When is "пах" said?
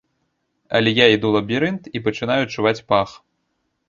2.95-3.13